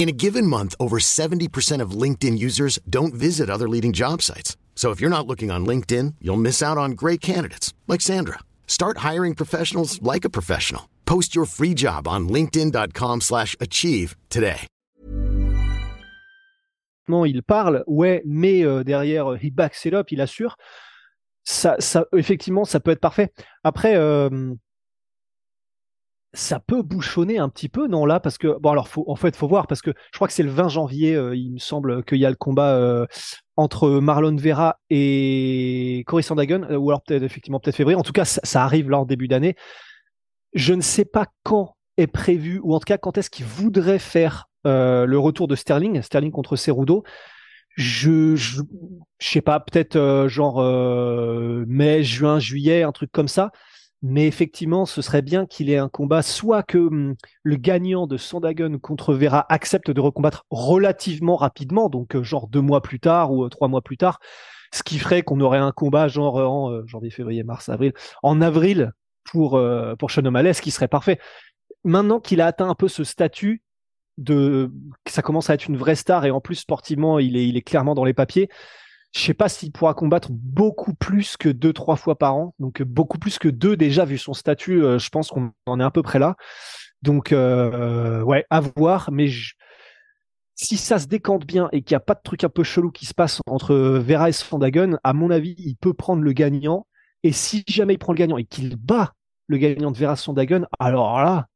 In 0.00 0.08
a 0.08 0.12
given 0.12 0.46
month, 0.46 0.74
over 0.80 0.98
70% 0.98 1.82
of 1.82 1.90
LinkedIn 1.90 2.38
users 2.38 2.78
don't 2.88 3.12
visit 3.12 3.50
other 3.50 3.68
leading 3.68 3.92
job 3.92 4.22
sites. 4.22 4.56
So 4.74 4.92
if 4.92 4.98
you're 4.98 5.10
not 5.10 5.26
looking 5.26 5.50
on 5.50 5.66
LinkedIn, 5.66 6.14
you'll 6.22 6.38
miss 6.40 6.62
out 6.62 6.78
on 6.78 6.92
great 6.92 7.20
candidates 7.20 7.74
like 7.86 8.00
Sandra. 8.00 8.38
Start 8.66 9.04
hiring 9.08 9.34
professionals 9.34 10.00
like 10.00 10.24
a 10.24 10.30
professional. 10.30 10.88
Post 11.04 11.36
your 11.36 11.44
free 11.44 11.74
job 11.74 12.08
on 12.08 12.30
linkedin.com/achieve 12.30 14.16
today. 14.30 14.66
Non, 17.06 17.26
il 17.26 17.42
parle, 17.42 17.84
ouais, 17.86 18.22
mais 18.24 18.64
euh, 18.64 18.82
derrière, 18.82 19.32
euh, 19.32 19.36
he 19.36 19.50
backs 19.50 19.84
it 19.84 19.92
up, 19.92 20.12
il 20.12 20.22
assure. 20.22 20.56
Ça, 21.44 21.76
ça, 21.78 22.06
effectivement, 22.16 22.64
ça 22.64 22.80
peut 22.80 22.92
être 22.92 23.00
parfait. 23.00 23.34
Après, 23.64 23.96
euh, 23.96 24.54
ça 26.32 26.60
peut 26.60 26.82
bouchonner 26.82 27.38
un 27.38 27.48
petit 27.48 27.68
peu, 27.68 27.88
non 27.88 28.06
là 28.06 28.20
Parce 28.20 28.38
que 28.38 28.58
bon, 28.60 28.70
alors 28.70 28.88
faut, 28.88 29.04
en 29.08 29.16
fait, 29.16 29.34
faut 29.34 29.48
voir 29.48 29.66
parce 29.66 29.82
que 29.82 29.90
je 30.12 30.18
crois 30.18 30.28
que 30.28 30.34
c'est 30.34 30.42
le 30.42 30.50
20 30.50 30.68
janvier, 30.68 31.14
euh, 31.14 31.34
il 31.34 31.52
me 31.52 31.58
semble 31.58 32.04
qu'il 32.04 32.18
y 32.18 32.26
a 32.26 32.30
le 32.30 32.36
combat 32.36 32.76
euh, 32.76 33.06
entre 33.56 33.90
Marlon 34.00 34.36
Vera 34.36 34.78
et 34.90 36.04
Cory 36.06 36.22
Sandhagen, 36.22 36.66
euh, 36.70 36.76
ou 36.76 36.90
alors 36.90 37.02
peut-être 37.02 37.22
effectivement 37.22 37.58
peut-être 37.58 37.76
février. 37.76 37.96
En 37.96 38.02
tout 38.02 38.12
cas, 38.12 38.24
ça, 38.24 38.62
arrive 38.62 38.90
là 38.90 39.00
en 39.00 39.06
début 39.06 39.28
d'année. 39.28 39.56
Je 40.52 40.72
ne 40.72 40.80
sais 40.80 41.04
pas 41.04 41.26
quand 41.42 41.76
est 41.96 42.06
prévu, 42.06 42.60
ou 42.62 42.74
en 42.74 42.78
tout 42.78 42.86
cas 42.86 42.98
quand 42.98 43.18
est-ce 43.18 43.30
qu'il 43.30 43.44
voudrait 43.44 43.98
faire 43.98 44.46
le 44.64 45.16
retour 45.16 45.48
de 45.48 45.56
Sterling, 45.56 46.02
Sterling 46.02 46.30
contre 46.30 46.56
Cerudo. 46.56 47.02
Je, 47.76 48.36
je, 48.36 48.62
je 49.18 49.28
sais 49.28 49.40
pas, 49.40 49.58
peut-être 49.60 50.26
genre 50.28 50.62
mai, 51.66 52.02
juin, 52.02 52.38
juillet, 52.38 52.82
un 52.82 52.92
truc 52.92 53.10
comme 53.12 53.28
ça. 53.28 53.52
Mais 54.02 54.26
effectivement, 54.26 54.86
ce 54.86 55.02
serait 55.02 55.20
bien 55.20 55.44
qu'il 55.44 55.68
ait 55.68 55.76
un 55.76 55.90
combat, 55.90 56.22
soit 56.22 56.62
que 56.62 56.78
hum, 56.78 57.16
le 57.42 57.56
gagnant 57.56 58.06
de 58.06 58.16
Sandagen 58.16 58.78
contre 58.78 59.12
Vera 59.14 59.44
accepte 59.52 59.90
de 59.90 60.00
recombattre 60.00 60.46
relativement 60.50 61.36
rapidement, 61.36 61.90
donc 61.90 62.16
euh, 62.16 62.22
genre 62.22 62.48
deux 62.48 62.62
mois 62.62 62.80
plus 62.80 62.98
tard 62.98 63.32
ou 63.32 63.44
euh, 63.44 63.48
trois 63.50 63.68
mois 63.68 63.82
plus 63.82 63.98
tard, 63.98 64.18
ce 64.72 64.82
qui 64.82 64.98
ferait 64.98 65.22
qu'on 65.22 65.40
aurait 65.40 65.58
un 65.58 65.72
combat 65.72 66.08
genre 66.08 66.36
en 66.36 66.70
euh, 66.70 66.82
janvier, 66.86 67.10
février, 67.10 67.42
mars, 67.42 67.68
avril, 67.68 67.92
en 68.22 68.40
avril 68.40 68.92
pour 69.24 69.60
pour 69.98 70.10
Sean 70.10 70.24
O'Malley, 70.24 70.54
ce 70.54 70.62
qui 70.62 70.70
serait 70.70 70.88
parfait. 70.88 71.18
Maintenant 71.84 72.20
qu'il 72.20 72.40
a 72.40 72.46
atteint 72.46 72.68
un 72.68 72.74
peu 72.74 72.88
ce 72.88 73.04
statut 73.04 73.62
de, 74.16 74.72
ça 75.06 75.22
commence 75.22 75.50
à 75.50 75.54
être 75.54 75.68
une 75.68 75.76
vraie 75.76 75.94
star 75.94 76.24
et 76.24 76.30
en 76.30 76.40
plus 76.40 76.56
sportivement, 76.56 77.18
il 77.18 77.36
est 77.36 77.46
il 77.46 77.56
est 77.56 77.62
clairement 77.62 77.94
dans 77.94 78.04
les 78.04 78.14
papiers. 78.14 78.48
Je 79.12 79.20
sais 79.20 79.34
pas 79.34 79.48
s'il 79.48 79.72
pourra 79.72 79.94
combattre 79.94 80.28
beaucoup 80.30 80.94
plus 80.94 81.36
que 81.36 81.48
deux, 81.48 81.72
trois 81.72 81.96
fois 81.96 82.16
par 82.16 82.36
an. 82.36 82.54
Donc 82.58 82.82
beaucoup 82.82 83.18
plus 83.18 83.38
que 83.38 83.48
deux 83.48 83.76
déjà, 83.76 84.04
vu 84.04 84.18
son 84.18 84.34
statut, 84.34 84.82
euh, 84.82 84.98
je 84.98 85.08
pense 85.10 85.28
qu'on 85.28 85.52
en 85.66 85.80
est 85.80 85.84
à 85.84 85.90
peu 85.90 86.02
près 86.02 86.18
là. 86.18 86.36
Donc 87.02 87.32
euh, 87.32 88.22
ouais, 88.22 88.44
à 88.50 88.60
voir. 88.60 89.10
Mais 89.10 89.28
si 90.54 90.76
ça 90.76 90.98
se 90.98 91.06
décante 91.06 91.44
bien 91.44 91.68
et 91.72 91.82
qu'il 91.82 91.94
n'y 91.94 91.96
a 91.96 92.00
pas 92.00 92.14
de 92.14 92.20
truc 92.22 92.44
un 92.44 92.48
peu 92.48 92.62
chelou 92.62 92.90
qui 92.90 93.06
se 93.06 93.14
passe 93.14 93.40
entre 93.46 93.74
Vera 93.74 94.28
et 94.30 94.32
à 95.02 95.12
mon 95.12 95.30
avis, 95.30 95.54
il 95.58 95.76
peut 95.76 95.94
prendre 95.94 96.22
le 96.22 96.32
gagnant. 96.32 96.86
Et 97.22 97.32
si 97.32 97.64
jamais 97.66 97.94
il 97.94 97.98
prend 97.98 98.12
le 98.12 98.18
gagnant 98.18 98.38
et 98.38 98.44
qu'il 98.44 98.76
bat 98.76 99.14
le 99.48 99.58
gagnant 99.58 99.90
de 99.90 99.98
Vera 99.98 100.16
Sfandagen, 100.16 100.66
alors 100.78 101.18
là, 101.18 101.48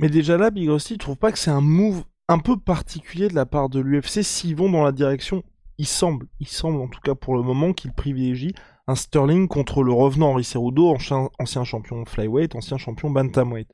mais 0.00 0.08
déjà 0.08 0.38
là, 0.38 0.50
Big 0.50 0.66
Rusty, 0.66 0.94
tu 0.94 0.98
trouves 0.98 1.18
pas 1.18 1.30
que 1.30 1.38
c'est 1.38 1.50
un 1.50 1.60
move 1.60 2.04
un 2.30 2.38
peu 2.38 2.56
particulier 2.56 3.26
de 3.26 3.34
la 3.34 3.44
part 3.44 3.68
de 3.68 3.80
l'UFC 3.80 4.22
s'ils 4.22 4.54
vont 4.54 4.70
dans 4.70 4.84
la 4.84 4.92
direction, 4.92 5.42
il 5.78 5.86
semble, 5.86 6.28
il 6.38 6.46
semble 6.46 6.80
en 6.80 6.86
tout 6.86 7.00
cas 7.00 7.16
pour 7.16 7.34
le 7.34 7.42
moment 7.42 7.72
qu'ils 7.72 7.92
privilégient 7.92 8.54
un 8.86 8.94
Sterling 8.94 9.48
contre 9.48 9.82
le 9.82 9.92
revenant 9.92 10.30
Henri 10.30 10.44
Cerudo, 10.44 10.94
ancien, 10.94 11.64
champion 11.64 12.04
flyweight, 12.04 12.54
ancien 12.54 12.78
champion 12.78 13.10
bantamweight. 13.10 13.68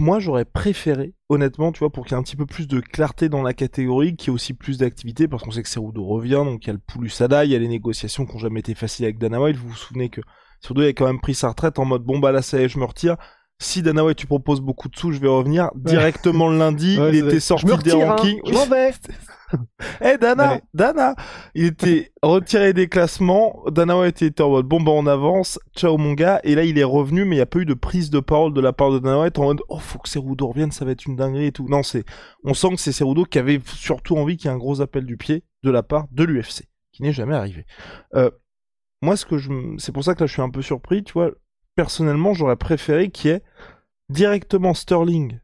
Moi, 0.00 0.18
j'aurais 0.18 0.44
préféré, 0.44 1.14
honnêtement, 1.28 1.70
tu 1.70 1.80
vois, 1.80 1.90
pour 1.90 2.04
qu'il 2.04 2.12
y 2.12 2.14
ait 2.16 2.20
un 2.20 2.24
petit 2.24 2.36
peu 2.36 2.46
plus 2.46 2.66
de 2.66 2.80
clarté 2.80 3.28
dans 3.28 3.42
la 3.42 3.54
catégorie, 3.54 4.16
qu'il 4.16 4.28
y 4.28 4.30
ait 4.30 4.34
aussi 4.34 4.54
plus 4.54 4.78
d'activité, 4.78 5.26
parce 5.26 5.42
qu'on 5.42 5.50
sait 5.50 5.62
que 5.62 5.68
Cerudo 5.68 6.04
revient, 6.04 6.42
donc 6.44 6.64
il 6.64 6.68
y 6.68 6.70
a 6.70 6.74
le 6.74 6.78
Poulusada, 6.78 7.44
il 7.44 7.50
y 7.52 7.56
a 7.56 7.58
les 7.58 7.68
négociations 7.68 8.24
qui 8.26 8.32
n'ont 8.32 8.38
jamais 8.38 8.60
été 8.60 8.74
faciles 8.74 9.04
avec 9.04 9.18
Dana 9.18 9.40
White. 9.40 9.56
Vous 9.56 9.68
vous 9.68 9.74
souvenez 9.74 10.08
que 10.08 10.20
Cerudo 10.60 10.82
avait 10.82 10.94
quand 10.94 11.06
même 11.06 11.20
pris 11.20 11.34
sa 11.34 11.48
retraite 11.48 11.78
en 11.78 11.84
mode 11.84 12.02
bon 12.02 12.18
bah 12.18 12.32
là 12.32 12.42
ça 12.42 12.60
y 12.60 12.64
est, 12.64 12.68
je 12.68 12.78
me 12.78 12.84
retire 12.84 13.16
si 13.60 13.82
Dana 13.82 14.04
White 14.04 14.18
tu 14.18 14.26
proposes 14.26 14.60
beaucoup 14.60 14.88
de 14.88 14.96
sous, 14.96 15.12
je 15.12 15.18
vais 15.18 15.28
revenir 15.28 15.70
directement 15.74 16.48
le 16.48 16.58
lundi. 16.58 16.98
il 17.12 17.16
était 17.16 17.40
sorti 17.40 17.66
des 17.82 17.92
hein. 17.92 18.14
rankings. 18.14 18.40
je 18.46 18.52
m'en 18.52 18.66
vais. 18.66 18.92
Eh 20.04 20.18
Dana, 20.18 20.60
Dana, 20.74 21.14
il 21.54 21.64
était 21.64 22.12
retiré 22.22 22.74
des 22.74 22.86
classements. 22.86 23.62
Dana 23.70 23.98
White 23.98 24.20
était 24.20 24.42
en 24.42 24.50
mode 24.50 24.66
bon 24.66 24.78
bah 24.78 24.92
on 24.94 25.06
avance, 25.06 25.58
ciao 25.74 25.96
mon 25.96 26.12
gars. 26.12 26.38
Et 26.44 26.54
là 26.54 26.64
il 26.64 26.78
est 26.78 26.84
revenu, 26.84 27.24
mais 27.24 27.36
il 27.36 27.38
n'y 27.38 27.42
a 27.42 27.46
pas 27.46 27.60
eu 27.60 27.64
de 27.64 27.72
prise 27.72 28.10
de 28.10 28.20
parole 28.20 28.52
de 28.52 28.60
la 28.60 28.74
part 28.74 28.90
de 28.90 28.98
Dana 28.98 29.20
White 29.20 29.38
en 29.38 29.44
mode 29.44 29.60
oh 29.70 29.78
faut 29.78 29.98
que 29.98 30.08
Cerudo 30.08 30.48
revienne, 30.48 30.70
ça 30.70 30.84
va 30.84 30.90
être 30.90 31.06
une 31.06 31.16
dinguerie 31.16 31.46
et 31.46 31.52
tout. 31.52 31.66
Non 31.66 31.82
c'est, 31.82 32.04
on 32.44 32.52
sent 32.52 32.70
que 32.70 32.80
c'est 32.80 32.92
Cerudo 32.92 33.24
qui 33.24 33.38
avait 33.38 33.60
surtout 33.64 34.18
envie 34.18 34.36
qu'il 34.36 34.50
y 34.50 34.52
ait 34.52 34.54
un 34.54 34.58
gros 34.58 34.82
appel 34.82 35.06
du 35.06 35.16
pied 35.16 35.44
de 35.62 35.70
la 35.70 35.82
part 35.82 36.08
de 36.10 36.24
l'UFC, 36.24 36.64
qui 36.92 37.02
n'est 37.02 37.14
jamais 37.14 37.34
arrivé. 37.34 37.64
Euh, 38.14 38.30
moi 39.00 39.16
ce 39.16 39.24
que 39.24 39.38
je, 39.38 39.50
c'est 39.78 39.92
pour 39.92 40.04
ça 40.04 40.14
que 40.14 40.20
là 40.20 40.26
je 40.26 40.32
suis 40.32 40.42
un 40.42 40.50
peu 40.50 40.60
surpris, 40.62 41.04
tu 41.04 41.14
vois 41.14 41.30
personnellement, 41.78 42.34
j'aurais 42.34 42.56
préféré 42.56 43.08
qu'il 43.08 43.30
y 43.30 43.34
ait 43.34 43.42
directement 44.08 44.74
Sterling 44.74 45.38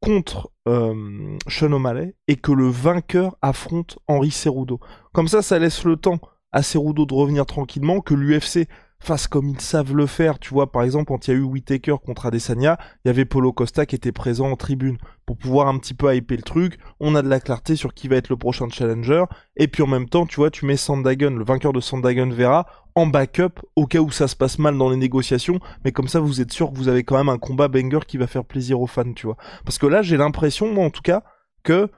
contre 0.00 0.52
euh, 0.68 1.36
Sean 1.48 1.72
O'Malley 1.72 2.14
et 2.28 2.36
que 2.36 2.52
le 2.52 2.68
vainqueur 2.68 3.36
affronte 3.42 3.98
Henri 4.06 4.30
Cerudo. 4.30 4.78
Comme 5.12 5.26
ça, 5.26 5.42
ça 5.42 5.58
laisse 5.58 5.82
le 5.82 5.96
temps 5.96 6.20
à 6.52 6.62
Cerudo 6.62 7.06
de 7.06 7.14
revenir 7.14 7.44
tranquillement, 7.44 8.00
que 8.02 8.14
l'UFC 8.14 8.68
fasse 9.00 9.26
comme 9.26 9.48
ils 9.48 9.60
savent 9.60 9.94
le 9.94 10.06
faire. 10.06 10.38
Tu 10.38 10.54
vois, 10.54 10.70
par 10.70 10.82
exemple, 10.82 11.06
quand 11.06 11.26
il 11.26 11.30
y 11.30 11.34
a 11.34 11.36
eu 11.38 11.42
Whitaker 11.42 11.96
contre 12.04 12.26
Adesanya, 12.26 12.78
il 13.04 13.08
y 13.08 13.10
avait 13.10 13.24
Polo 13.24 13.52
Costa 13.52 13.86
qui 13.86 13.96
était 13.96 14.12
présent 14.12 14.50
en 14.50 14.56
tribune 14.56 14.98
pour 15.26 15.36
pouvoir 15.36 15.68
un 15.68 15.78
petit 15.78 15.94
peu 15.94 16.14
hyper 16.14 16.36
le 16.36 16.42
truc. 16.42 16.78
On 17.00 17.14
a 17.14 17.22
de 17.22 17.28
la 17.28 17.40
clarté 17.40 17.76
sur 17.76 17.94
qui 17.94 18.08
va 18.08 18.16
être 18.16 18.28
le 18.28 18.36
prochain 18.36 18.68
challenger. 18.68 19.24
Et 19.56 19.68
puis 19.68 19.82
en 19.82 19.86
même 19.86 20.08
temps, 20.08 20.26
tu 20.26 20.36
vois, 20.36 20.50
tu 20.50 20.66
mets 20.66 20.76
Sandagun, 20.76 21.30
le 21.30 21.44
vainqueur 21.44 21.72
de 21.72 21.80
Sandagun 21.80 22.30
Vera, 22.30 22.66
en 22.94 23.06
backup 23.06 23.60
au 23.76 23.86
cas 23.86 24.00
où 24.00 24.10
ça 24.10 24.28
se 24.28 24.36
passe 24.36 24.58
mal 24.58 24.76
dans 24.76 24.90
les 24.90 24.96
négociations. 24.96 25.60
Mais 25.84 25.92
comme 25.92 26.08
ça, 26.08 26.20
vous 26.20 26.40
êtes 26.40 26.52
sûr 26.52 26.70
que 26.70 26.76
vous 26.76 26.88
avez 26.88 27.02
quand 27.02 27.16
même 27.16 27.28
un 27.28 27.38
combat 27.38 27.68
banger 27.68 28.00
qui 28.06 28.18
va 28.18 28.26
faire 28.26 28.44
plaisir 28.44 28.80
aux 28.80 28.86
fans, 28.86 29.12
tu 29.12 29.26
vois. 29.26 29.36
Parce 29.64 29.78
que 29.78 29.86
là, 29.86 30.02
j'ai 30.02 30.16
l'impression, 30.16 30.72
moi 30.72 30.84
en 30.84 30.90
tout 30.90 31.02
cas, 31.02 31.22
que 31.62 31.90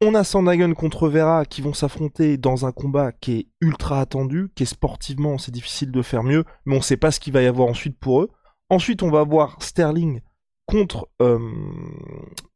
on 0.00 0.14
a 0.14 0.22
Sandagun 0.22 0.74
contre 0.74 1.08
Vera 1.08 1.44
qui 1.44 1.60
vont 1.60 1.72
s'affronter 1.72 2.36
dans 2.36 2.66
un 2.66 2.72
combat 2.72 3.12
qui 3.12 3.32
est 3.32 3.46
ultra 3.60 4.00
attendu, 4.00 4.50
qui 4.54 4.62
est 4.62 4.66
sportivement, 4.66 5.38
c'est 5.38 5.50
difficile 5.50 5.90
de 5.90 6.02
faire 6.02 6.22
mieux, 6.22 6.44
mais 6.64 6.76
on 6.76 6.80
sait 6.80 6.96
pas 6.96 7.10
ce 7.10 7.18
qu'il 7.18 7.32
va 7.32 7.42
y 7.42 7.46
avoir 7.46 7.68
ensuite 7.68 7.98
pour 7.98 8.22
eux. 8.22 8.30
Ensuite, 8.70 9.02
on 9.02 9.10
va 9.10 9.24
voir 9.24 9.56
Sterling 9.60 10.20
contre, 10.66 11.08
euh, 11.20 11.38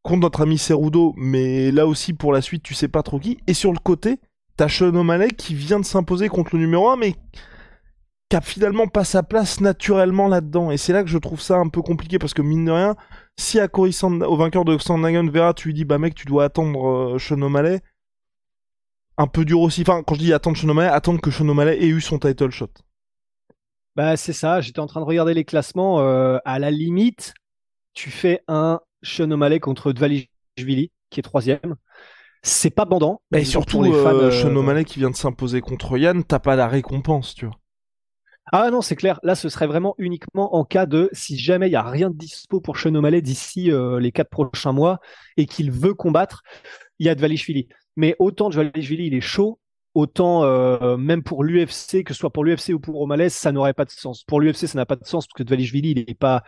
contre 0.02 0.20
notre 0.20 0.42
ami 0.42 0.58
Cerudo, 0.58 1.14
mais 1.16 1.72
là 1.72 1.86
aussi 1.86 2.12
pour 2.12 2.32
la 2.32 2.42
suite, 2.42 2.62
tu 2.62 2.74
sais 2.74 2.88
pas 2.88 3.02
trop 3.02 3.18
qui. 3.18 3.38
Et 3.46 3.54
sur 3.54 3.72
le 3.72 3.78
côté, 3.78 4.20
t'as 4.56 4.68
Sean 4.68 4.92
qui 5.36 5.54
vient 5.54 5.80
de 5.80 5.84
s'imposer 5.84 6.28
contre 6.28 6.54
le 6.54 6.60
numéro 6.60 6.90
1, 6.90 6.96
mais 6.96 7.16
qui 8.32 8.36
a 8.36 8.40
finalement 8.40 8.86
pas 8.86 9.04
sa 9.04 9.22
place 9.22 9.60
naturellement 9.60 10.26
là-dedans. 10.26 10.70
Et 10.70 10.78
c'est 10.78 10.94
là 10.94 11.02
que 11.02 11.10
je 11.10 11.18
trouve 11.18 11.42
ça 11.42 11.58
un 11.58 11.68
peu 11.68 11.82
compliqué 11.82 12.18
parce 12.18 12.32
que 12.32 12.40
mine 12.40 12.64
de 12.64 12.70
rien, 12.70 12.96
si 13.38 13.60
à 13.60 13.68
Cory 13.68 13.94
au 14.02 14.36
vainqueur 14.36 14.64
de 14.64 14.78
Sandagon 14.78 15.30
Vera, 15.30 15.52
tu 15.52 15.68
lui 15.68 15.74
dis 15.74 15.84
bah 15.84 15.98
mec, 15.98 16.14
tu 16.14 16.24
dois 16.24 16.44
attendre 16.44 16.88
euh, 16.88 17.18
Sean 17.18 17.42
O'Malley, 17.42 17.82
un 19.18 19.26
peu 19.26 19.44
dur 19.44 19.60
aussi. 19.60 19.82
Enfin, 19.82 20.02
quand 20.02 20.14
je 20.14 20.20
dis 20.20 20.32
attendre 20.32 20.56
Sean 20.56 20.70
O'Malley, 20.70 20.88
attendre 20.88 21.20
que 21.20 21.30
Sean 21.30 21.46
O'Malley 21.46 21.76
ait 21.82 21.88
eu 21.88 22.00
son 22.00 22.18
title 22.18 22.48
shot. 22.48 22.70
Bah 23.96 24.16
c'est 24.16 24.32
ça. 24.32 24.62
J'étais 24.62 24.80
en 24.80 24.86
train 24.86 25.00
de 25.00 25.06
regarder 25.06 25.34
les 25.34 25.44
classements. 25.44 26.00
Euh, 26.00 26.38
à 26.46 26.58
la 26.58 26.70
limite, 26.70 27.34
tu 27.92 28.08
fais 28.10 28.40
un 28.48 28.80
Sean 29.02 29.30
O'Malley 29.30 29.60
contre 29.60 29.92
Dvalishvili 29.92 30.90
qui 31.10 31.20
est 31.20 31.22
troisième. 31.22 31.76
C'est 32.42 32.70
pas 32.70 32.86
bandant. 32.86 33.20
Mais 33.30 33.44
surtout, 33.44 33.82
les 33.82 33.92
fans, 33.92 34.14
euh, 34.14 34.30
Sean 34.30 34.56
O'Malley 34.56 34.86
qui 34.86 35.00
vient 35.00 35.10
de 35.10 35.16
s'imposer 35.16 35.60
contre 35.60 35.98
Yann, 35.98 36.24
t'as 36.24 36.38
pas 36.38 36.56
la 36.56 36.66
récompense, 36.66 37.34
tu 37.34 37.44
vois. 37.44 37.58
Ah 38.50 38.70
non, 38.70 38.82
c'est 38.82 38.96
clair. 38.96 39.20
Là, 39.22 39.34
ce 39.34 39.48
serait 39.48 39.66
vraiment 39.66 39.94
uniquement 39.98 40.56
en 40.56 40.64
cas 40.64 40.86
de 40.86 41.08
si 41.12 41.38
jamais 41.38 41.68
il 41.68 41.70
n'y 41.70 41.76
a 41.76 41.82
rien 41.82 42.10
de 42.10 42.16
dispo 42.16 42.60
pour 42.60 42.76
Sean 42.76 42.90
d'ici 42.90 43.70
euh, 43.70 44.00
les 44.00 44.10
quatre 44.10 44.30
prochains 44.30 44.72
mois 44.72 44.98
et 45.36 45.46
qu'il 45.46 45.70
veut 45.70 45.94
combattre, 45.94 46.42
il 46.98 47.06
y 47.06 47.08
a 47.08 47.14
Dvalishvili. 47.14 47.68
Mais 47.96 48.16
autant 48.18 48.50
Dvalishvili, 48.50 49.06
il 49.06 49.14
est 49.14 49.20
chaud, 49.20 49.60
autant 49.94 50.44
euh, 50.44 50.96
même 50.96 51.22
pour 51.22 51.44
l'UFC, 51.44 52.02
que 52.04 52.12
ce 52.14 52.18
soit 52.18 52.32
pour 52.32 52.44
l'UFC 52.44 52.70
ou 52.70 52.80
pour 52.80 53.00
O'Malley, 53.00 53.28
ça 53.28 53.52
n'aurait 53.52 53.74
pas 53.74 53.84
de 53.84 53.90
sens. 53.90 54.24
Pour 54.24 54.40
l'UFC, 54.40 54.66
ça 54.66 54.76
n'a 54.76 54.86
pas 54.86 54.96
de 54.96 55.04
sens 55.04 55.26
parce 55.26 55.34
que 55.34 55.44
Dvalishvili, 55.44 55.92
il 55.92 56.04
n'est 56.06 56.14
pas. 56.14 56.42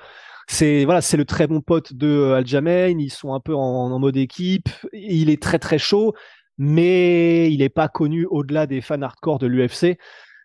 C'est 0.49 0.85
voilà, 0.85 1.01
c'est 1.01 1.17
le 1.17 1.25
très 1.25 1.47
bon 1.47 1.61
pote 1.61 1.95
de 1.95 2.09
euh, 2.09 2.37
Aljamain. 2.37 2.99
Ils 2.99 3.11
sont 3.11 3.35
un 3.35 3.41
peu 3.41 3.55
en 3.55 3.99
mode 4.01 4.17
équipe. 4.17 4.69
Il 4.93 5.31
est 5.31 5.41
très 5.41 5.61
très 5.61 5.79
chaud, 5.79 6.13
mais 6.59 7.53
il 7.53 7.59
n'est 7.59 7.69
pas 7.69 7.89
connu 7.89 8.27
au-delà 8.27 8.67
des 8.67 8.81
fans 8.81 9.01
hardcore 9.01 9.39
de 9.39 9.47
l'UFC 9.47 9.97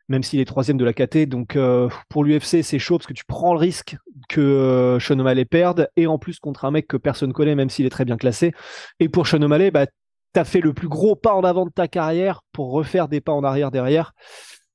même 0.10 0.24
s'il 0.24 0.40
est 0.40 0.46
troisième 0.46 0.78
de 0.78 0.84
la 0.84 0.94
KT. 0.94 1.28
Donc 1.28 1.56
euh, 1.56 1.88
pour 2.10 2.24
l'UFC, 2.24 2.64
c'est 2.64 2.80
chaud 2.80 2.98
parce 2.98 3.08
que 3.08 3.14
tu 3.14 3.24
prends 3.26 3.54
le 3.54 3.60
risque 3.60 3.96
que 4.28 4.42
euh, 4.42 5.00
Sean 5.00 5.18
O'Malley 5.20 5.46
perde, 5.46 5.90
et 5.96 6.08
en 6.08 6.18
plus 6.18 6.40
contre 6.40 6.66
un 6.66 6.72
mec 6.72 6.88
que 6.88 6.98
personne 6.98 7.32
connaît, 7.32 7.56
même 7.56 7.70
s'il 7.70 7.86
est 7.86 7.92
très 7.92 8.06
bien 8.06 8.18
classé. 8.18 8.52
Et 9.00 9.08
pour 9.08 9.28
Sean 9.28 9.42
O'Malley, 9.42 9.72
bah, 9.72 9.86
tu 10.34 10.40
as 10.40 10.44
fait 10.44 10.62
le 10.62 10.74
plus 10.74 10.90
gros 10.90 11.16
pas 11.16 11.34
en 11.34 11.44
avant 11.44 11.66
de 11.66 11.72
ta 11.72 11.88
carrière 11.88 12.42
pour 12.52 12.72
refaire 12.72 13.08
des 13.08 13.22
pas 13.22 13.32
en 13.32 13.44
arrière 13.44 13.72
derrière. 13.72 14.14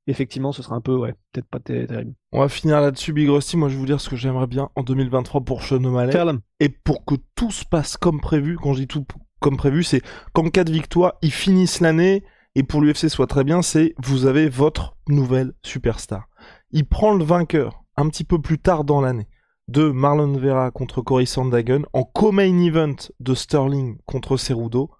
Effectivement, 0.07 0.53
ce 0.53 0.63
sera 0.63 0.77
un 0.77 0.83
peu, 0.83 0.95
ouais, 0.95 1.15
peut-être 1.33 1.49
pas 1.49 1.61
terrible. 1.61 2.13
On 2.33 2.41
va 2.41 2.49
finir 2.49 2.81
là-dessus, 2.81 3.15
Big 3.15 3.29
Rusty. 3.29 3.57
Moi, 3.57 3.69
je 3.71 3.75
vais 3.75 3.81
vous 3.81 3.87
dire 3.87 4.03
ce 4.03 4.11
que 4.11 4.17
j'aimerais 4.17 4.47
bien 4.47 4.69
en 4.77 4.83
2023 4.83 5.41
pour 5.43 5.63
Sean 5.63 5.83
O'Malley. 5.83 6.13
Et 6.61 6.69
pour 6.69 7.07
que 7.07 7.15
tout 7.35 7.51
se 7.51 7.65
passe 7.65 7.97
comme 7.97 8.21
prévu, 8.21 8.57
quand 8.57 8.75
je 8.75 8.81
dis 8.81 8.87
tout 8.87 9.07
comme 9.41 9.57
prévu, 9.57 9.83
c'est 9.83 10.03
qu'en 10.33 10.49
cas 10.49 10.65
de 10.65 10.73
victoire, 10.73 11.15
ils 11.23 11.33
finissent 11.33 11.81
l'année 11.81 12.23
et 12.55 12.63
pour 12.63 12.81
l'UFC 12.81 13.09
soit 13.09 13.27
très 13.27 13.45
bien, 13.45 13.63
c'est 13.63 13.95
vous 14.03 14.27
avez 14.27 14.49
votre 14.49 14.97
nouvelle 15.09 15.53
superstar. 15.63 16.29
Il 16.71 16.87
prend 16.87 17.15
le 17.15 17.25
vainqueur 17.25 17.85
un 17.97 18.09
petit 18.09 18.25
peu 18.25 18.41
plus 18.41 18.59
tard 18.59 18.85
dans 18.85 19.01
l'année 19.01 19.29
de 19.69 19.91
Marlon 19.91 20.33
Vera 20.37 20.71
contre 20.71 21.01
Cory 21.01 21.27
Sandhagen 21.27 21.83
en 21.93 22.05
co-main 22.05 22.59
event 22.61 22.97
de 23.21 23.35
Sterling 23.35 23.99
contre 24.07 24.37
Cerudo. 24.37 24.91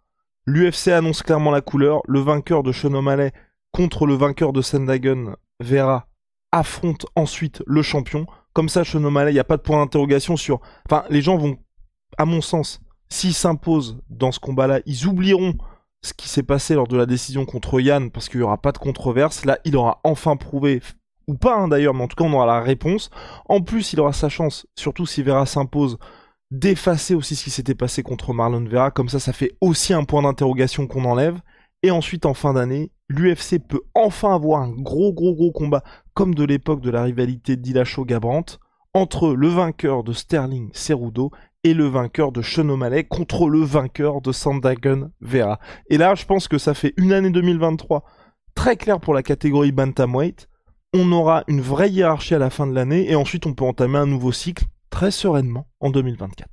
L'UFC 0.47 0.89
annonce 0.89 1.23
clairement 1.23 1.51
la 1.51 1.61
couleur. 1.61 2.01
Le 2.07 2.21
vainqueur 2.21 2.63
de 2.63 2.73
Sean 2.73 2.93
contre 3.73 4.07
le 4.07 4.15
vainqueur 4.15 4.53
de 4.53 4.63
Sandhagen, 4.63 5.35
Vera, 5.61 6.07
affronte 6.53 7.07
ensuite 7.17 7.63
le 7.67 7.83
champion. 7.83 8.27
Comme 8.53 8.69
ça, 8.69 8.85
Sean 8.85 9.03
O'Malley, 9.05 9.33
il 9.33 9.35
n'y 9.35 9.41
a 9.41 9.45
pas 9.45 9.57
de 9.57 9.63
point 9.63 9.79
d'interrogation 9.79 10.37
sur... 10.37 10.61
Enfin, 10.89 11.05
les 11.11 11.23
gens 11.23 11.37
vont, 11.37 11.59
à 12.17 12.25
mon 12.25 12.41
sens, 12.41 12.81
s'ils 13.09 13.35
s'imposent 13.35 13.99
dans 14.09 14.33
ce 14.33 14.39
combat-là, 14.39 14.81
ils 14.87 15.07
oublieront 15.07 15.55
ce 16.05 16.13
qui 16.13 16.29
s'est 16.29 16.43
passé 16.43 16.75
lors 16.75 16.87
de 16.87 16.97
la 16.97 17.07
décision 17.07 17.47
contre 17.47 17.81
Yann, 17.81 18.11
parce 18.11 18.29
qu'il 18.29 18.41
n'y 18.41 18.45
aura 18.45 18.59
pas 18.59 18.73
de 18.73 18.79
controverse. 18.79 19.45
Là, 19.45 19.59
il 19.65 19.77
aura 19.77 20.01
enfin 20.05 20.37
prouvé, 20.37 20.83
ou 21.27 21.35
pas 21.35 21.57
hein, 21.57 21.69
d'ailleurs, 21.69 21.95
mais 21.95 22.05
en 22.05 22.09
tout 22.09 22.17
cas, 22.17 22.25
on 22.25 22.33
aura 22.35 22.47
la 22.47 22.61
réponse. 22.61 23.11
En 23.49 23.63
plus, 23.63 23.95
il 23.95 24.01
aura 24.01 24.13
sa 24.13 24.29
chance, 24.29 24.67
surtout 24.77 25.07
si 25.07 25.23
Vera 25.23 25.47
s'impose, 25.47 25.99
d'effacer 26.51 27.15
aussi 27.15 27.37
ce 27.37 27.45
qui 27.45 27.51
s'était 27.51 27.75
passé 27.75 28.03
contre 28.03 28.35
Marlon 28.35 28.65
Vera. 28.65 28.91
Comme 28.91 29.09
ça, 29.09 29.19
ça 29.19 29.33
fait 29.33 29.57
aussi 29.63 29.95
un 29.95 30.05
point 30.05 30.23
d'interrogation 30.23 30.87
qu'on 30.87 31.07
enlève. 31.07 31.41
Et 31.83 31.91
ensuite, 31.91 32.27
en 32.27 32.35
fin 32.35 32.53
d'année, 32.53 32.93
l'UFC 33.09 33.59
peut 33.59 33.83
enfin 33.95 34.35
avoir 34.35 34.61
un 34.61 34.71
gros, 34.71 35.13
gros, 35.13 35.35
gros 35.35 35.53
combat, 35.53 35.83
comme 36.13 36.35
de 36.35 36.45
l'époque 36.45 36.83
de 36.83 36.91
la 36.91 37.03
rivalité 37.03 37.57
Dillashaw-Gabrant, 37.57 38.59
entre 38.93 39.35
le 39.35 39.49
vainqueur 39.49 40.05
de 40.05 40.13
Sterling 40.13 40.71
Cerudo 40.75 41.31
et 41.65 41.75
le 41.75 41.87
vainqueur 41.87 42.31
de 42.31 42.43
Sean 42.43 42.69
O'Malley 42.69 43.05
contre 43.05 43.49
le 43.49 43.61
vainqueur 43.61 44.21
de 44.21 44.31
Sandagun 44.31 45.11
Vera. 45.21 45.59
Et 45.89 45.97
là, 45.97 46.15
je 46.15 46.27
pense 46.27 46.47
que 46.47 46.59
ça 46.59 46.75
fait 46.75 46.93
une 46.97 47.13
année 47.13 47.31
2023 47.31 48.05
très 48.55 48.77
claire 48.77 49.01
pour 49.01 49.15
la 49.15 49.23
catégorie 49.23 49.73
Bantamweight. 49.73 50.49
On 50.93 51.11
aura 51.11 51.43
une 51.49 51.61
vraie 51.61 51.91
hiérarchie 51.91 52.35
à 52.35 52.39
la 52.39 52.51
fin 52.51 52.67
de 52.67 52.75
l'année 52.75 53.11
et 53.11 53.17
ensuite 53.17 53.47
on 53.47 53.55
peut 53.55 53.65
entamer 53.65 53.99
un 53.99 54.07
nouveau 54.07 54.31
cycle 54.31 54.67
très 54.91 55.11
sereinement 55.11 55.67
en 55.81 55.91
2024. 55.91 56.49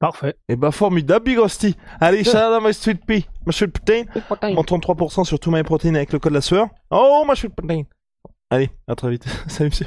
Parfait. 0.00 0.30
Et 0.48 0.54
eh 0.54 0.56
bah 0.56 0.72
formidable 0.72 1.26
Big 1.26 1.38
Rusty. 1.38 1.76
Allez, 2.00 2.24
shout 2.24 2.30
out 2.30 2.36
à 2.36 2.60
my 2.60 2.74
sweet 2.74 3.06
pea, 3.06 3.24
my 3.46 3.52
sweet 3.52 3.70
protein. 3.70 4.02
Mon 4.54 4.62
33% 4.62 5.24
sur 5.24 5.38
tout 5.38 5.52
my 5.52 5.62
protein 5.62 5.94
avec 5.94 6.12
le 6.12 6.18
code 6.18 6.32
la 6.32 6.40
sueur. 6.40 6.66
Oh, 6.90 7.24
my 7.28 7.36
sweet 7.36 7.54
protein. 7.54 7.84
Allez, 8.50 8.70
à 8.88 8.96
très 8.96 9.10
vite. 9.10 9.24
Salut 9.46 9.70
monsieur. 9.70 9.86